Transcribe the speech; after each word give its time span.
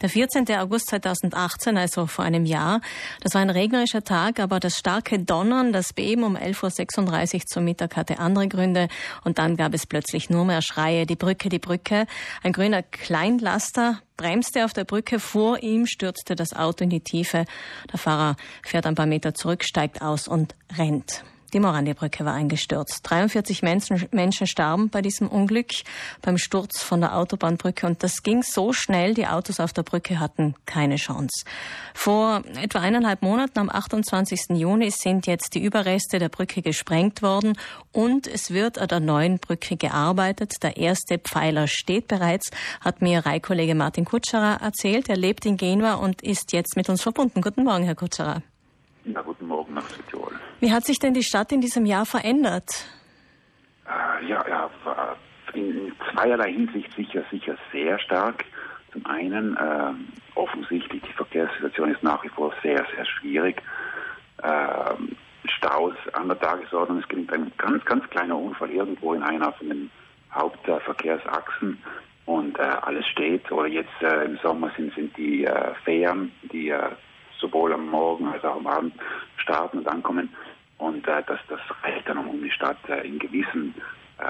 Der 0.00 0.08
14. 0.08 0.48
August 0.56 0.88
2018, 0.88 1.76
also 1.76 2.06
vor 2.06 2.24
einem 2.24 2.46
Jahr. 2.46 2.80
Das 3.20 3.34
war 3.34 3.42
ein 3.42 3.50
regnerischer 3.50 4.02
Tag, 4.02 4.40
aber 4.40 4.58
das 4.58 4.78
starke 4.78 5.18
Donnern, 5.18 5.72
das 5.72 5.92
Beben 5.92 6.24
um 6.24 6.36
11.36 6.36 7.34
Uhr 7.34 7.40
zum 7.46 7.64
Mittag 7.64 7.96
hatte 7.96 8.18
andere 8.18 8.48
Gründe. 8.48 8.88
Und 9.24 9.38
dann 9.38 9.56
gab 9.56 9.74
es 9.74 9.86
plötzlich 9.86 10.30
nur 10.30 10.46
mehr 10.46 10.62
Schreie. 10.62 11.04
Die 11.04 11.16
Brücke, 11.16 11.50
die 11.50 11.58
Brücke. 11.58 12.06
Ein 12.42 12.52
grüner 12.52 12.82
Kleinlaster 12.82 14.00
bremste 14.16 14.64
auf 14.64 14.72
der 14.72 14.84
Brücke. 14.84 15.20
Vor 15.20 15.62
ihm 15.62 15.86
stürzte 15.86 16.34
das 16.34 16.54
Auto 16.54 16.84
in 16.84 16.90
die 16.90 17.00
Tiefe. 17.00 17.44
Der 17.92 17.98
Fahrer 17.98 18.36
fährt 18.62 18.86
ein 18.86 18.94
paar 18.94 19.06
Meter 19.06 19.34
zurück, 19.34 19.64
steigt 19.64 20.00
aus 20.00 20.28
und 20.28 20.54
rennt. 20.78 21.24
Die 21.52 21.58
Morandi-Brücke 21.58 22.24
war 22.24 22.34
eingestürzt. 22.34 23.00
43 23.02 23.62
Menschen, 23.62 24.08
Menschen 24.12 24.46
starben 24.46 24.88
bei 24.88 25.02
diesem 25.02 25.26
Unglück, 25.26 25.70
beim 26.22 26.38
Sturz 26.38 26.82
von 26.82 27.00
der 27.00 27.16
Autobahnbrücke. 27.16 27.86
Und 27.86 28.02
das 28.04 28.22
ging 28.22 28.42
so 28.42 28.72
schnell, 28.72 29.14
die 29.14 29.26
Autos 29.26 29.58
auf 29.58 29.72
der 29.72 29.82
Brücke 29.82 30.20
hatten 30.20 30.54
keine 30.66 30.96
Chance. 30.96 31.44
Vor 31.92 32.42
etwa 32.60 32.80
eineinhalb 32.80 33.22
Monaten, 33.22 33.58
am 33.58 33.68
28. 33.68 34.50
Juni, 34.50 34.90
sind 34.90 35.26
jetzt 35.26 35.54
die 35.54 35.62
Überreste 35.62 36.18
der 36.20 36.28
Brücke 36.28 36.62
gesprengt 36.62 37.22
worden 37.22 37.58
und 37.92 38.28
es 38.28 38.52
wird 38.52 38.78
an 38.78 38.88
der 38.88 39.00
neuen 39.00 39.38
Brücke 39.38 39.76
gearbeitet. 39.76 40.62
Der 40.62 40.76
erste 40.76 41.18
Pfeiler 41.18 41.66
steht 41.66 42.06
bereits, 42.06 42.50
hat 42.80 43.02
mir 43.02 43.26
Reikollege 43.26 43.74
Martin 43.74 44.04
Kutscherer 44.04 44.60
erzählt. 44.62 45.08
Er 45.08 45.16
lebt 45.16 45.46
in 45.46 45.56
Genua 45.56 45.94
und 45.94 46.22
ist 46.22 46.52
jetzt 46.52 46.76
mit 46.76 46.88
uns 46.88 47.02
verbunden. 47.02 47.42
Guten 47.42 47.64
Morgen, 47.64 47.84
Herr 47.84 47.96
Kutscherer. 47.96 48.42
Na, 49.04 49.22
guten 49.22 49.46
Morgen 49.46 49.74
nach. 49.74 49.84
Wie 50.60 50.72
hat 50.72 50.84
sich 50.84 50.98
denn 50.98 51.14
die 51.14 51.22
Stadt 51.22 51.52
in 51.52 51.60
diesem 51.60 51.86
Jahr 51.86 52.04
verändert? 52.04 52.86
Äh, 53.86 54.26
ja, 54.26 54.44
ja, 54.46 54.70
in 55.54 55.92
zweierlei 56.12 56.52
Hinsicht 56.52 56.94
sicher, 56.94 57.24
sicher 57.30 57.56
sehr 57.72 57.98
stark. 57.98 58.44
Zum 58.92 59.04
einen 59.06 59.56
äh, 59.56 59.92
offensichtlich 60.34 61.02
die 61.02 61.12
Verkehrssituation 61.12 61.92
ist 61.92 62.02
nach 62.02 62.22
wie 62.24 62.28
vor 62.28 62.52
sehr, 62.62 62.84
sehr 62.94 63.06
schwierig. 63.06 63.62
Äh, 64.42 64.94
Staus 65.46 65.94
an 66.12 66.28
der 66.28 66.38
Tagesordnung. 66.38 66.98
Es 66.98 67.08
gibt 67.08 67.32
ein 67.32 67.50
ganz, 67.56 67.84
ganz 67.86 68.08
kleiner 68.10 68.36
Unfall 68.36 68.70
irgendwo 68.70 69.14
in 69.14 69.22
einer 69.22 69.52
von 69.52 69.68
den 69.68 69.90
Hauptverkehrsachsen 70.32 71.82
und 72.26 72.58
äh, 72.58 72.62
alles 72.62 73.06
steht. 73.06 73.50
Oder 73.50 73.68
jetzt 73.68 74.02
äh, 74.02 74.24
im 74.24 74.38
Sommer 74.42 74.70
sind, 74.76 74.94
sind 74.94 75.16
die 75.16 75.44
äh, 75.44 75.74
Fähren, 75.84 76.32
die 76.52 76.68
äh, 76.68 76.90
sowohl 77.38 77.72
am 77.72 77.86
Morgen 77.86 78.28
als 78.28 78.44
auch 78.44 78.56
am 78.56 78.66
Abend 78.66 78.94
starten 79.38 79.78
und 79.78 79.88
ankommen. 79.88 80.28
Und 80.80 81.06
äh, 81.06 81.22
das, 81.26 81.38
das 81.48 81.60
reicht 81.82 82.08
dann, 82.08 82.16
um 82.18 82.42
die 82.42 82.50
Stadt 82.50 82.78
äh, 82.88 83.06
in 83.06 83.18
gewissen 83.18 83.74
äh, 84.18 84.24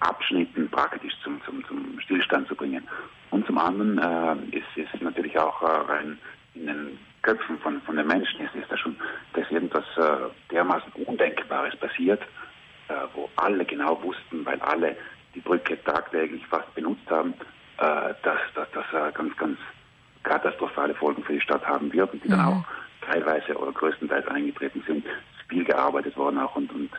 Abschnitten 0.00 0.70
praktisch 0.70 1.14
zum, 1.24 1.40
zum, 1.44 1.64
zum 1.66 1.98
Stillstand 2.00 2.46
zu 2.46 2.54
bringen. 2.54 2.86
Und 3.30 3.46
zum 3.46 3.56
anderen 3.56 3.98
äh, 3.98 4.56
ist 4.56 4.92
es 4.94 5.00
natürlich 5.00 5.38
auch 5.38 5.62
äh, 5.62 5.90
rein 5.90 6.18
in 6.54 6.66
den 6.66 6.98
Köpfen 7.22 7.58
von, 7.60 7.80
von 7.82 7.96
den 7.96 8.06
Menschen 8.06 8.40
ist, 8.40 8.54
ist 8.54 8.70
da 8.70 8.76
schon, 8.76 8.96
dass 9.32 9.50
irgendwas 9.50 9.84
äh, 9.96 10.28
dermaßen 10.50 10.92
Undenkbares 11.06 11.74
passiert, 11.76 12.20
äh, 12.88 12.94
wo 13.14 13.30
alle 13.36 13.64
genau 13.64 14.02
wussten, 14.02 14.44
weil 14.44 14.60
alle 14.60 14.94
die 15.34 15.40
Brücke 15.40 15.82
tagtäglich 15.84 16.46
fast 16.48 16.74
benutzt 16.74 17.08
haben, 17.10 17.32
äh, 17.78 18.14
dass 18.22 18.40
das, 18.54 18.68
äh, 18.92 19.12
ganz, 19.12 19.34
ganz 19.38 19.58
katastrophale 20.22 20.94
Folgen 20.94 21.24
für 21.24 21.32
die 21.32 21.40
Stadt 21.40 21.66
haben 21.66 21.90
wird 21.94 22.12
und 22.12 22.22
die 22.24 22.28
mhm. 22.28 22.32
dann 22.32 22.44
auch 22.46 22.64
teilweise 23.10 23.56
oder 23.56 23.72
größtenteils 23.72 24.26
eingetreten 24.28 24.82
sind. 24.86 25.04
Viel 25.48 25.64
gearbeitet 25.64 26.16
worden 26.16 26.38
auch 26.38 26.54
und, 26.54 26.72
und 26.72 26.90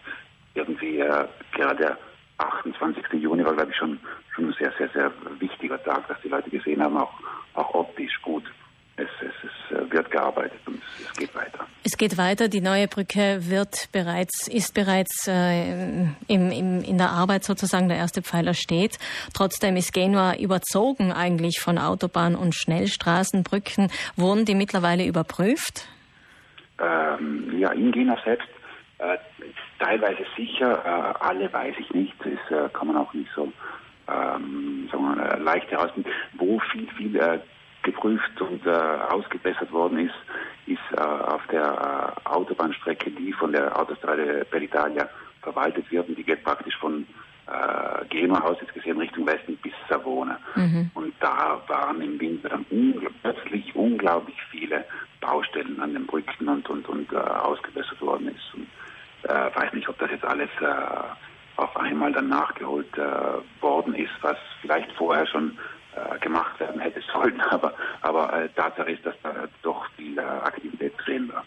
irgendwie 0.54 1.00
äh, 1.00 1.26
gerade 1.54 1.76
der 1.78 1.98
28. 2.38 3.04
Juni 3.14 3.46
war, 3.46 3.54
glaube 3.54 3.72
ich, 3.72 3.78
schon, 3.78 4.00
schon 4.36 4.50
ein 4.50 4.56
sehr, 4.60 4.74
sehr, 4.78 4.90
sehr 4.90 5.12
wichtiger 5.40 5.82
Tag, 5.84 6.08
dass 6.08 6.18
die 6.24 6.30
Leute 6.30 6.50
gesehen 6.50 6.82
haben, 6.82 6.98
auch, 6.98 7.14
auch 7.54 7.74
optisch 7.74 8.22
gut. 8.22 8.44
Es, 8.98 9.08
es, 9.22 9.32
es 9.72 9.78
äh, 9.78 9.92
wird 9.92 10.12
gearbeitet 10.12 10.60
und 10.66 10.76
es, 10.76 11.06
es, 11.06 11.14
geht 11.18 11.34
weiter. 11.34 11.66
Es 11.84 11.98
geht 11.98 12.18
weiter. 12.18 12.50
Die 12.50 12.60
neue 12.60 12.88
Brücke 12.88 13.40
wird 13.50 13.90
bereits, 13.94 14.48
ist 14.50 14.74
bereits 14.74 15.28
äh, 15.28 15.72
im, 16.28 16.52
im, 16.52 16.84
in 16.84 16.98
der 16.98 17.10
Arbeit 17.10 17.46
sozusagen. 17.46 17.88
Der 17.88 17.98
erste 17.98 18.22
Pfeiler 18.22 18.54
steht. 18.54 19.00
Trotzdem 19.34 19.78
ist 19.78 19.94
Genua 19.94 20.36
überzogen 20.36 21.14
eigentlich 21.14 21.62
von 21.62 21.78
Autobahn- 21.78 22.36
und 22.36 22.54
Schnellstraßenbrücken. 22.54 23.90
Wurden 24.18 24.46
die 24.46 24.56
mittlerweile 24.56 25.06
überprüft? 25.06 25.88
Ähm, 26.82 27.60
ja, 27.60 27.72
in 27.72 27.92
Genua 27.92 28.18
selbst 28.24 28.48
äh, 28.98 29.18
teilweise 29.80 30.26
sicher. 30.36 30.84
Äh, 30.86 31.26
alle 31.26 31.52
weiß 31.52 31.76
ich 31.80 31.92
nicht. 31.94 32.14
Das 32.20 32.58
äh, 32.58 32.70
kann 32.70 32.88
man 32.88 32.98
auch 32.98 33.14
nicht 33.14 33.30
so 33.36 33.52
ähm, 34.08 34.90
sagen 34.92 35.16
wir, 35.16 35.38
leicht 35.38 35.70
herausfinden. 35.72 36.10
Wo 36.34 36.60
viel, 36.72 36.88
viel 36.98 37.16
äh, 37.16 37.40
geprüft 37.84 38.40
und 38.42 38.66
äh, 38.66 38.70
ausgebessert 38.70 39.72
worden 39.72 40.08
ist, 40.08 40.16
ist 40.68 40.98
äh, 40.98 41.02
auf 41.02 41.46
der 41.48 42.16
äh, 42.26 42.30
Autobahnstrecke, 42.30 43.12
die 43.12 43.34
von 43.34 43.52
der 43.52 43.78
Autostrade 43.80 44.46
per 44.50 44.62
Italia 44.62 45.10
verwaltet 45.42 45.92
wird 45.92 46.08
und 46.08 46.18
die 46.18 46.24
geht 46.24 46.44
praktisch 46.44 46.78
von 46.78 47.08
äh, 47.48 48.06
Genua 48.10 48.40
aus 48.42 48.58
jetzt 48.62 48.74
gesehen 48.74 49.00
Richtung 49.00 49.26
Westen 49.26 49.58
bis 49.58 49.74
Savona. 49.90 50.38
Mhm. 50.56 50.92
Und 50.94 51.14
da 51.20 51.62
waren 51.68 52.02
im 52.02 52.20
Winter 52.20 52.50
dann 52.50 52.66
ungl 52.70 53.10
plötzlich 53.24 53.76
unglaublich 53.76 54.38
viele 54.52 54.86
Baustellen 55.32 55.80
an 55.82 55.94
den 55.94 56.06
Brücken 56.06 56.50
und, 56.50 56.70
und, 56.70 56.88
und 56.90 57.14
äh, 57.14 57.16
ausgebessert 57.16 58.02
worden 58.02 58.28
ist. 58.28 58.54
Und 58.54 58.68
äh, 59.24 59.56
weiß 59.56 59.72
nicht, 59.74 59.88
ob 59.88 59.98
das 60.00 60.12
jetzt 60.12 60.26
alles 60.26 60.50
äh, 60.60 60.66
auf 61.56 61.76
einmal 61.78 62.12
dann 62.12 62.28
nachgeholt 62.28 62.98
äh, 62.98 63.62
worden 63.62 63.96
ist, 63.96 64.12
was 64.22 64.38
vielleicht 64.62 64.92
vorher 64.94 65.26
schon 65.26 65.58
äh, 65.96 66.20
gemacht 66.20 66.60
werden 66.60 66.82
hätte 66.82 67.02
sollen. 67.14 67.40
Aber, 67.50 67.74
aber 68.02 68.34
äh, 68.34 68.50
Tatsache 68.50 68.92
ist, 68.92 69.06
dass 69.06 69.16
da 69.24 69.48
doch 69.62 69.86
viel 69.96 70.18
äh, 70.18 70.22
Aktivität 70.22 70.94
drin 71.06 71.32
war. 71.34 71.46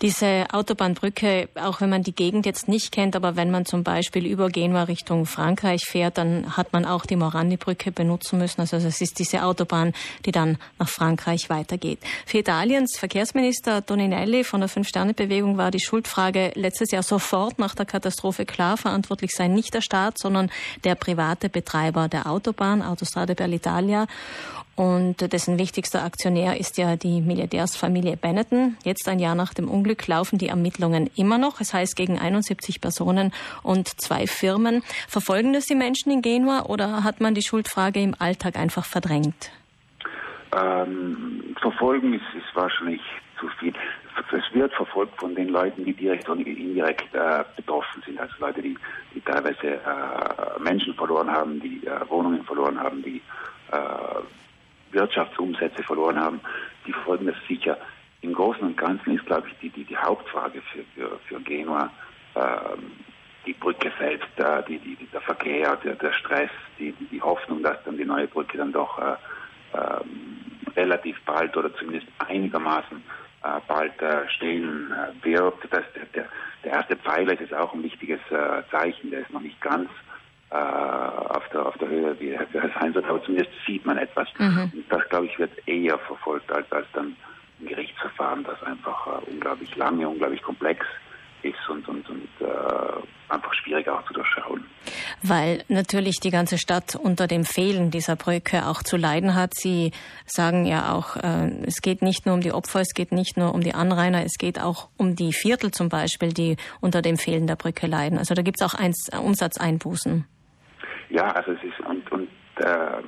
Diese 0.00 0.46
Autobahnbrücke, 0.52 1.48
auch 1.54 1.80
wenn 1.80 1.90
man 1.90 2.02
die 2.02 2.14
Gegend 2.14 2.46
jetzt 2.46 2.68
nicht 2.68 2.92
kennt, 2.92 3.16
aber 3.16 3.36
wenn 3.36 3.50
man 3.50 3.66
zum 3.66 3.82
Beispiel 3.82 4.26
über 4.26 4.48
Genua 4.48 4.84
Richtung 4.84 5.26
Frankreich 5.26 5.84
fährt, 5.84 6.18
dann 6.18 6.56
hat 6.56 6.72
man 6.72 6.84
auch 6.84 7.06
die 7.06 7.16
Morandi-Brücke 7.16 7.92
benutzen 7.92 8.38
müssen. 8.38 8.60
Also 8.60 8.76
es 8.76 9.00
ist 9.00 9.18
diese 9.18 9.42
Autobahn, 9.42 9.92
die 10.24 10.32
dann 10.32 10.58
nach 10.78 10.88
Frankreich 10.88 11.50
weitergeht. 11.50 11.98
Für 12.26 12.38
Italiens 12.38 12.98
Verkehrsminister 12.98 13.84
Toninelli 13.84 14.44
von 14.44 14.60
der 14.60 14.68
Fünf-Sterne-Bewegung 14.68 15.56
war 15.56 15.70
die 15.70 15.80
Schuldfrage 15.80 16.52
letztes 16.54 16.90
Jahr 16.90 17.02
sofort 17.02 17.58
nach 17.58 17.74
der 17.74 17.86
Katastrophe 17.86 18.44
klar. 18.44 18.76
Verantwortlich 18.76 19.32
sei 19.32 19.48
nicht 19.48 19.74
der 19.74 19.80
Staat, 19.80 20.18
sondern 20.18 20.50
der 20.84 20.94
private 20.94 21.48
Betreiber 21.48 22.08
der 22.08 22.26
Autobahn, 22.26 22.82
Autostrade 22.82 23.34
per 23.34 23.46
l'Italia 23.48 23.72
Italia. 23.72 24.06
Und 24.74 25.32
dessen 25.32 25.58
wichtigster 25.58 26.02
Aktionär 26.02 26.58
ist 26.58 26.78
ja 26.78 26.96
die 26.96 27.20
Milliardärsfamilie 27.20 28.16
Benetton. 28.16 28.76
Jetzt 28.84 29.06
ein 29.06 29.18
Jahr 29.18 29.34
nach 29.34 29.52
dem 29.52 29.68
Unglück 29.68 30.06
laufen 30.06 30.38
die 30.38 30.48
Ermittlungen 30.48 31.10
immer 31.14 31.36
noch. 31.36 31.60
Es 31.60 31.74
heißt 31.74 31.94
gegen 31.94 32.18
71 32.18 32.80
Personen 32.80 33.32
und 33.62 33.88
zwei 34.00 34.26
Firmen. 34.26 34.82
Verfolgen 35.08 35.52
das 35.52 35.66
die 35.66 35.74
Menschen 35.74 36.10
in 36.10 36.22
Genua 36.22 36.64
oder 36.66 37.04
hat 37.04 37.20
man 37.20 37.34
die 37.34 37.42
Schuldfrage 37.42 38.00
im 38.00 38.14
Alltag 38.18 38.56
einfach 38.56 38.86
verdrängt? 38.86 39.50
Ähm, 40.56 41.54
verfolgen 41.60 42.14
ist, 42.14 42.24
ist 42.34 42.54
wahrscheinlich 42.54 43.02
zu 43.38 43.48
viel. 43.58 43.74
Es 44.30 44.54
wird 44.54 44.72
verfolgt 44.74 45.18
von 45.18 45.34
den 45.34 45.48
Leuten, 45.48 45.84
die 45.84 45.92
direkt 45.94 46.28
und 46.28 46.46
indirekt 46.46 47.14
äh, 47.14 47.44
betroffen 47.56 48.02
sind. 48.06 48.18
Also 48.20 48.34
Leute, 48.40 48.62
die, 48.62 48.76
die 49.14 49.20
teilweise 49.20 49.74
äh, 49.74 50.60
Menschen 50.60 50.94
verloren 50.94 51.30
haben, 51.30 51.60
die 51.60 51.86
äh, 51.86 52.08
Wohnungen 52.08 52.42
verloren 52.44 52.78
haben, 52.78 53.02
die 53.02 53.22
äh, 53.72 53.78
Wirtschaftsumsätze 55.02 55.82
verloren 55.82 56.18
haben, 56.18 56.40
die 56.86 56.92
folgen 56.92 57.26
das 57.26 57.36
sicher. 57.48 57.76
Im 58.20 58.32
Großen 58.34 58.62
und 58.62 58.76
Ganzen 58.76 59.16
ist, 59.16 59.26
glaube 59.26 59.48
ich, 59.48 59.54
die, 59.60 59.70
die, 59.70 59.84
die 59.84 59.96
Hauptfrage 59.96 60.62
für, 60.62 60.84
für, 60.94 61.18
für 61.26 61.40
Genua 61.40 61.90
ähm, 62.36 62.92
die 63.44 63.52
Brücke 63.54 63.90
selbst, 63.98 64.38
äh, 64.38 64.62
die, 64.68 64.78
die, 64.78 65.06
der 65.12 65.20
Verkehr, 65.20 65.76
der, 65.84 65.96
der 65.96 66.12
Stress, 66.12 66.50
die, 66.78 66.92
die, 66.92 67.20
Hoffnung, 67.20 67.62
dass 67.62 67.82
dann 67.84 67.96
die 67.96 68.04
neue 68.04 68.28
Brücke 68.28 68.56
dann 68.56 68.72
doch 68.72 68.96
äh, 68.98 69.16
ähm, 69.74 70.40
relativ 70.76 71.20
bald 71.24 71.56
oder 71.56 71.74
zumindest 71.74 72.06
einigermaßen 72.18 73.02
äh, 73.42 73.60
bald 73.66 74.00
äh, 74.00 74.28
stehen 74.28 74.92
äh, 74.92 75.24
wird. 75.24 75.54
Das, 75.70 75.82
der, 76.14 76.26
der 76.64 76.72
erste 76.72 76.96
Pfeiler 76.96 77.38
ist 77.40 77.52
auch 77.52 77.74
ein 77.74 77.82
wichtiges 77.82 78.20
äh, 78.30 78.62
Zeichen, 78.70 79.10
der 79.10 79.22
ist 79.22 79.32
noch 79.32 79.40
nicht 79.40 79.60
ganz 79.60 79.90
äh, 80.52 80.54
auf, 80.54 81.48
der, 81.48 81.66
auf 81.66 81.78
der 81.78 81.88
Höhe, 81.88 82.20
wie 82.20 82.38
sein 82.80 82.94
wird, 82.94 83.06
aber 83.06 83.22
zumindest 83.24 83.52
sieht 83.66 83.86
man 83.86 83.96
etwas. 83.96 84.28
Mhm. 84.38 84.84
Das, 84.90 85.08
glaube 85.08 85.26
ich, 85.26 85.38
wird 85.38 85.52
eher 85.66 85.98
verfolgt 86.00 86.52
als, 86.52 86.70
als 86.72 86.86
dann 86.92 87.16
ein 87.60 87.66
Gerichtsverfahren, 87.66 88.44
das 88.44 88.62
einfach 88.62 89.06
äh, 89.06 89.30
unglaublich 89.30 89.74
lange, 89.76 90.08
unglaublich 90.08 90.42
komplex 90.42 90.84
ist 91.42 91.68
und, 91.68 91.88
und, 91.88 92.08
und 92.08 92.28
äh, 92.40 93.32
einfach 93.32 93.52
schwierig 93.54 93.88
auch 93.88 94.04
zu 94.04 94.12
durchschauen. 94.12 94.64
Weil 95.22 95.64
natürlich 95.68 96.20
die 96.20 96.30
ganze 96.30 96.58
Stadt 96.58 96.96
unter 96.96 97.26
dem 97.26 97.44
Fehlen 97.44 97.90
dieser 97.90 98.16
Brücke 98.16 98.66
auch 98.66 98.82
zu 98.82 98.96
leiden 98.96 99.34
hat. 99.34 99.54
Sie 99.54 99.92
sagen 100.26 100.66
ja 100.66 100.92
auch, 100.92 101.16
äh, 101.16 101.50
es 101.66 101.80
geht 101.80 102.02
nicht 102.02 102.26
nur 102.26 102.34
um 102.34 102.42
die 102.42 102.52
Opfer, 102.52 102.80
es 102.80 102.94
geht 102.94 103.10
nicht 103.10 103.36
nur 103.36 103.54
um 103.54 103.62
die 103.62 103.74
Anrainer, 103.74 104.24
es 104.24 104.34
geht 104.38 104.60
auch 104.60 104.88
um 104.96 105.16
die 105.16 105.32
Viertel 105.32 105.70
zum 105.70 105.88
Beispiel, 105.88 106.32
die 106.32 106.56
unter 106.80 107.02
dem 107.02 107.16
Fehlen 107.16 107.46
der 107.46 107.56
Brücke 107.56 107.86
leiden. 107.86 108.18
Also 108.18 108.34
da 108.34 108.42
gibt 108.42 108.60
es 108.60 108.66
auch 108.66 108.74
eins, 108.74 109.08
Umsatzeinbußen. 109.18 110.26
Ja, 111.12 111.30
also 111.32 111.52
es 111.52 111.62
ist 111.62 111.78
und, 111.80 112.10
und 112.10 112.28
äh, 112.56 113.02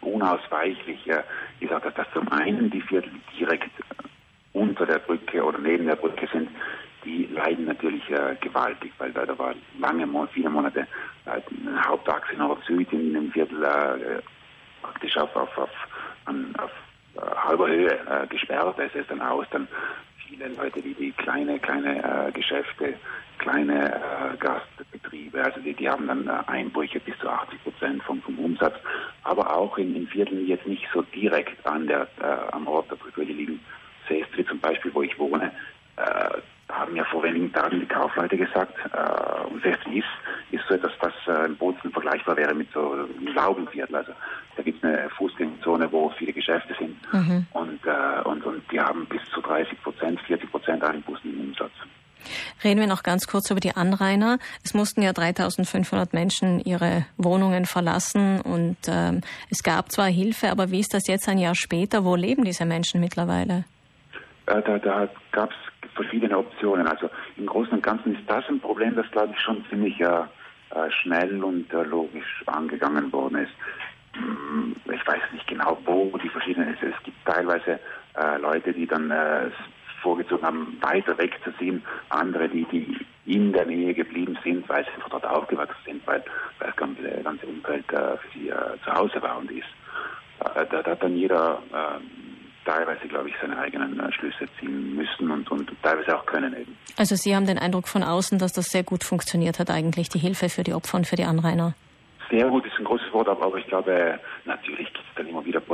unausweichlich. 0.00 1.08
Äh, 1.08 1.24
ist 1.58 1.72
auch, 1.72 1.80
dass 1.80 1.94
das 1.94 2.06
zum 2.12 2.30
einen 2.30 2.70
die 2.70 2.80
Viertel 2.80 3.10
direkt 3.36 3.70
unter 4.52 4.86
der 4.86 5.00
Brücke 5.00 5.44
oder 5.44 5.58
neben 5.58 5.86
der 5.86 5.96
Brücke 5.96 6.28
sind, 6.32 6.48
die 7.04 7.26
leiden 7.26 7.64
natürlich 7.64 8.08
äh, 8.10 8.36
gewaltig, 8.40 8.92
weil 8.98 9.12
da, 9.12 9.26
da 9.26 9.36
war 9.36 9.54
lange, 9.80 10.06
viele 10.32 10.50
Monate 10.50 10.86
äh, 11.26 11.40
Hauptachse 11.84 12.36
Nord-Süd 12.36 12.92
in 12.92 13.12
dem 13.12 13.32
Viertel 13.32 13.64
äh, 13.64 14.22
praktisch 14.80 15.16
auf, 15.16 15.34
auf, 15.34 15.58
auf, 15.58 15.70
an, 16.26 16.54
auf 16.58 16.70
äh, 17.16 17.36
halber 17.36 17.68
Höhe 17.68 17.90
äh, 17.90 18.26
gesperrt. 18.28 18.78
Es 18.78 18.94
ist 18.94 19.10
dann 19.10 19.20
aus, 19.20 19.46
dann 19.50 19.66
viele 20.28 20.48
Leute, 20.48 20.80
die 20.82 20.94
die 20.94 21.12
kleine, 21.12 21.58
kleine 21.58 22.28
äh, 22.28 22.32
Geschäfte, 22.32 22.94
kleine 23.38 23.94
äh, 23.94 24.36
Gastbetriebe, 24.38 25.42
also 25.42 25.60
die, 25.60 25.74
die 25.74 25.88
haben 25.88 26.06
dann 26.06 26.26
äh, 26.26 26.32
Einbrüche 26.46 27.00
bis 27.00 27.18
zu 27.18 27.28
80 27.28 27.62
Prozent 27.64 28.02
vom, 28.02 28.20
vom 28.22 28.38
Umsatz, 28.38 28.74
aber 29.24 29.56
auch 29.56 29.78
in, 29.78 29.94
in 29.96 30.06
Vierteln, 30.08 30.44
die 30.44 30.52
jetzt 30.52 30.66
nicht 30.66 30.86
so 30.92 31.02
direkt 31.02 31.66
an 31.66 31.86
der, 31.86 32.08
äh, 32.20 32.52
am 32.52 32.66
Ort 32.66 32.90
der 32.90 32.96
Brücke 32.96 33.22
liegen, 33.22 33.60
Seest, 34.08 34.36
wie 34.36 34.44
zum 34.44 34.58
Beispiel, 34.58 34.92
wo 34.94 35.02
ich 35.02 35.18
wohne, 35.18 35.52
äh, 35.96 36.40
haben 36.72 36.96
ja 36.96 37.04
vor 37.04 37.22
wenigen 37.22 37.52
Tagen 37.52 37.80
die 37.80 37.86
Kaufleute 37.86 38.36
gesagt, 38.36 38.74
äh, 38.92 39.46
und 39.46 39.62
Seest 39.62 39.86
ist, 39.86 40.06
ist 40.50 40.64
so 40.68 40.74
etwas, 40.74 40.92
was 41.00 41.14
äh, 41.26 41.46
in 41.46 41.56
Bozen 41.56 41.90
vergleichbar 41.92 42.36
wäre 42.36 42.54
mit 42.54 42.70
so 42.72 42.92
einem 42.92 43.34
Laubenviertel. 43.34 43.96
Also 43.96 44.12
gibt 44.68 44.84
es 44.84 44.90
eine 44.90 45.08
Fußgängerzone, 45.10 45.90
wo 45.90 46.10
viele 46.10 46.32
Geschäfte 46.32 46.74
sind 46.78 46.96
mhm. 47.12 47.46
und, 47.52 47.80
äh, 47.86 48.22
und, 48.24 48.44
und 48.44 48.62
die 48.70 48.78
haben 48.78 49.06
bis 49.06 49.22
zu 49.32 49.40
30 49.40 49.82
Prozent, 49.82 50.20
40 50.20 50.50
Prozent 50.50 50.84
Einbußen 50.84 51.32
im 51.32 51.48
Umsatz. 51.48 51.72
Reden 52.62 52.80
wir 52.80 52.86
noch 52.86 53.02
ganz 53.02 53.26
kurz 53.26 53.50
über 53.50 53.60
die 53.60 53.74
Anrainer. 53.74 54.38
Es 54.62 54.74
mussten 54.74 55.00
ja 55.00 55.14
3500 55.14 56.12
Menschen 56.12 56.60
ihre 56.60 57.06
Wohnungen 57.16 57.64
verlassen 57.64 58.42
und 58.42 58.76
ähm, 58.88 59.22
es 59.50 59.62
gab 59.62 59.90
zwar 59.90 60.08
Hilfe, 60.08 60.50
aber 60.50 60.70
wie 60.70 60.80
ist 60.80 60.92
das 60.92 61.06
jetzt 61.06 61.28
ein 61.28 61.38
Jahr 61.38 61.54
später? 61.54 62.04
Wo 62.04 62.14
leben 62.14 62.44
diese 62.44 62.66
Menschen 62.66 63.00
mittlerweile? 63.00 63.64
Äh, 64.46 64.60
da 64.62 64.78
da 64.78 65.08
gab 65.32 65.50
es 65.50 65.92
verschiedene 65.94 66.36
Optionen. 66.36 66.86
Also 66.86 67.08
im 67.38 67.46
Großen 67.46 67.72
und 67.72 67.82
Ganzen 67.82 68.14
ist 68.14 68.28
das 68.28 68.44
ein 68.48 68.60
Problem, 68.60 68.94
das 68.96 69.10
glaube 69.12 69.32
ich 69.34 69.40
schon 69.40 69.64
ziemlich 69.70 69.98
äh, 70.00 70.04
äh 70.04 70.90
schnell 71.02 71.42
und 71.42 71.72
äh, 71.72 71.82
logisch 71.84 72.42
angegangen 72.46 73.10
worden 73.12 73.38
ist. 73.38 73.52
Genau, 75.76 76.10
wo 76.10 76.18
die 76.18 76.28
verschiedenen. 76.28 76.74
Es, 76.74 76.82
es 76.82 77.02
gibt 77.02 77.16
teilweise 77.24 77.78
äh, 78.16 78.38
Leute, 78.38 78.72
die 78.72 78.86
dann 78.86 79.10
äh, 79.10 79.50
vorgezogen 80.02 80.46
haben, 80.46 80.78
weiter 80.80 81.16
wegzuziehen. 81.18 81.82
Andere, 82.08 82.48
die, 82.48 82.64
die 82.64 82.96
in 83.26 83.52
der 83.52 83.66
Nähe 83.66 83.94
geblieben 83.94 84.38
sind, 84.44 84.68
weil 84.68 84.84
sie 84.84 84.90
einfach 84.92 85.10
dort 85.10 85.26
aufgewachsen 85.26 85.80
sind, 85.84 86.06
weil, 86.06 86.22
weil 86.58 86.68
das 86.68 86.76
ganze, 86.76 87.02
ganze 87.22 87.46
Umfeld 87.46 87.84
äh, 87.92 88.16
für 88.16 88.38
sie 88.38 88.48
äh, 88.48 88.54
zu 88.84 88.92
Hause 88.92 89.20
war 89.22 89.38
und 89.38 89.50
ist. 89.50 89.66
Äh, 90.40 90.66
da, 90.70 90.82
da, 90.82 90.90
hat 90.92 91.02
dann 91.02 91.16
jeder 91.16 91.60
äh, 91.72 92.00
teilweise, 92.64 93.08
glaube 93.08 93.28
ich, 93.28 93.34
seine 93.40 93.58
eigenen 93.58 93.98
äh, 93.98 94.12
Schlüsse 94.12 94.46
ziehen 94.58 94.94
müssen 94.94 95.30
und, 95.30 95.50
und 95.50 95.70
teilweise 95.82 96.16
auch 96.16 96.26
können 96.26 96.54
eben. 96.54 96.76
Also 96.96 97.16
Sie 97.16 97.34
haben 97.34 97.46
den 97.46 97.58
Eindruck 97.58 97.88
von 97.88 98.02
außen, 98.02 98.38
dass 98.38 98.52
das 98.52 98.66
sehr 98.66 98.84
gut 98.84 99.04
funktioniert 99.04 99.58
hat, 99.58 99.70
eigentlich 99.70 100.08
die 100.08 100.18
Hilfe 100.18 100.48
für 100.48 100.62
die 100.62 100.74
Opfer 100.74 100.96
und 100.98 101.06
für 101.06 101.16
die 101.16 101.24
Anrainer? 101.24 101.74
Sehr 102.30 102.46
gut 102.46 102.66
ist 102.66 102.78
ein 102.78 102.84
großes 102.84 103.10
Wort, 103.12 103.28
aber 103.28 103.56
ich 103.56 103.66
glaube, 103.66 103.90
es 103.90 104.44
dann 104.44 104.57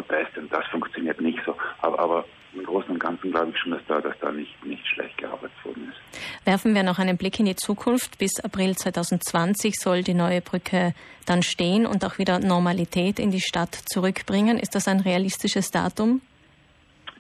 Proteste 0.05 0.41
und 0.41 0.53
das 0.53 0.67
funktioniert 0.67 1.21
nicht 1.21 1.39
so. 1.45 1.55
Aber, 1.81 1.99
aber 1.99 2.25
im 2.55 2.65
Großen 2.65 2.91
und 2.91 3.01
Ganzen 3.01 3.31
glaube 3.31 3.51
ich 3.51 3.59
schon, 3.59 3.73
dass 3.73 3.81
da, 3.89 4.01
dass 4.01 4.19
da 4.21 4.31
nicht, 4.31 4.65
nicht 4.65 4.87
schlecht 4.87 5.19
gearbeitet 5.19 5.53
worden 5.65 5.91
ist. 5.91 6.47
Werfen 6.47 6.75
wir 6.75 6.83
noch 6.83 6.99
einen 6.99 7.17
Blick 7.17 7.39
in 7.41 7.47
die 7.47 7.56
Zukunft. 7.56 8.19
Bis 8.19 8.39
April 8.43 8.77
2020 8.77 9.75
soll 9.75 10.03
die 10.03 10.15
neue 10.15 10.41
Brücke 10.41 10.95
dann 11.27 11.43
stehen 11.43 11.87
und 11.87 12.05
auch 12.05 12.19
wieder 12.19 12.39
Normalität 12.39 13.19
in 13.19 13.31
die 13.31 13.41
Stadt 13.41 13.75
zurückbringen. 13.75 14.59
Ist 14.59 14.75
das 14.75 14.89
ein 14.89 15.01
realistisches 15.01 15.71
Datum? 15.71 16.21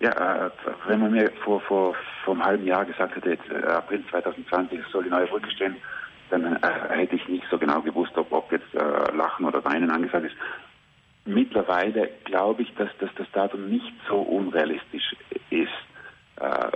Ja, 0.00 0.46
äh, 0.46 0.50
wenn 0.86 1.00
man 1.00 1.12
mir 1.12 1.30
vor, 1.44 1.60
vor, 1.62 1.94
vor 2.24 2.34
einem 2.34 2.44
halben 2.44 2.66
Jahr 2.66 2.84
gesagt 2.84 3.16
hätte, 3.16 3.30
jetzt, 3.30 3.48
äh, 3.50 3.66
April 3.66 4.04
2020 4.10 4.80
soll 4.92 5.04
die 5.04 5.10
neue 5.10 5.26
Brücke 5.26 5.50
stehen, 5.50 5.76
dann 6.30 6.56
äh, 6.56 6.68
hätte 6.90 7.16
ich 7.16 7.28
nicht 7.28 7.44
so 7.50 7.58
genau 7.58 7.80
gewusst, 7.80 8.12
ob, 8.16 8.32
ob 8.32 8.50
jetzt 8.52 8.74
äh, 8.74 9.16
Lachen 9.16 9.46
oder 9.46 9.64
Weinen 9.64 9.90
angesagt 9.90 10.26
ist. 10.26 10.36
Mittlerweile 11.24 12.10
glaube 12.24 12.62
ich, 12.62 12.74
dass, 12.74 12.90
dass 12.98 13.10
das 13.16 13.26
Datum 13.32 13.68
nicht 13.68 13.92
so 14.08 14.16
unrealistisch 14.16 15.16
ist. 15.50 15.72
Äh, 16.36 16.70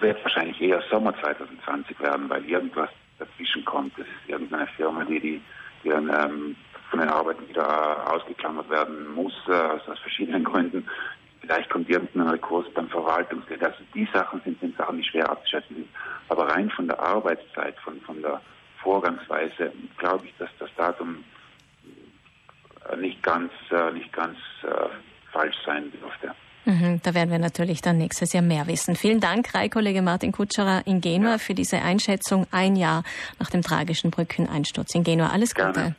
wird 0.00 0.22
wahrscheinlich 0.22 0.60
eher 0.60 0.82
Sommer 0.90 1.14
2020 1.20 1.98
werden, 2.00 2.28
weil 2.28 2.44
irgendwas 2.44 2.90
dazwischen 3.18 3.64
kommt. 3.64 3.98
Das 3.98 4.06
ist 4.06 4.28
irgendeine 4.28 4.66
Firma, 4.66 5.04
die, 5.04 5.20
die, 5.20 5.40
die 5.82 5.88
dann 5.88 6.08
ähm, 6.08 6.56
von 6.90 7.00
den 7.00 7.08
Arbeiten 7.08 7.48
wieder 7.48 8.12
ausgeklammert 8.12 8.68
werden 8.68 9.14
muss, 9.14 9.32
äh, 9.48 9.52
aus, 9.52 9.88
aus 9.88 9.98
verschiedenen 10.00 10.44
Gründen. 10.44 10.86
Vielleicht 11.40 11.70
kommt 11.70 11.88
irgendein 11.88 12.28
Rekurs 12.28 12.66
beim 12.74 12.88
Verwaltungsgeld. 12.88 13.62
Also 13.62 13.78
die 13.94 14.08
Sachen 14.12 14.40
sind, 14.44 14.60
sind 14.60 14.76
Sachen, 14.76 14.98
die 14.98 15.04
schwer 15.04 15.30
abzuschätzen 15.30 15.76
sind. 15.76 15.88
Aber 16.28 16.48
rein 16.48 16.70
von 16.70 16.88
der 16.88 16.98
Arbeitszeit, 16.98 17.76
von, 17.78 18.00
von 18.02 18.20
der 18.20 18.40
Vorgangsweise 18.82 19.72
glaube 19.96 20.26
ich, 20.26 20.34
dass 20.38 20.50
das 20.58 20.70
Datum 20.76 21.24
nicht 22.96 23.22
ganz, 23.22 23.50
äh, 23.70 23.92
nicht 23.92 24.12
ganz 24.12 24.36
äh, 24.62 24.68
falsch 25.32 25.56
sein 25.64 25.90
dürfte. 25.92 26.32
Mhm, 26.66 27.00
da 27.02 27.14
werden 27.14 27.30
wir 27.30 27.38
natürlich 27.38 27.80
dann 27.80 27.98
nächstes 27.98 28.32
Jahr 28.32 28.42
mehr 28.42 28.66
wissen. 28.66 28.96
Vielen 28.96 29.20
Dank, 29.20 29.54
Reikollege 29.54 30.02
Martin 30.02 30.32
Kutscherer 30.32 30.82
in 30.84 31.00
Genua, 31.00 31.32
ja. 31.32 31.38
für 31.38 31.54
diese 31.54 31.80
Einschätzung 31.80 32.46
ein 32.50 32.74
Jahr 32.74 33.04
nach 33.38 33.50
dem 33.50 33.62
tragischen 33.62 34.10
Brückeneinsturz 34.10 34.94
in 34.94 35.04
Genua. 35.04 35.28
Alles 35.28 35.54
Gute. 35.54 35.72
Gerne. 35.72 35.96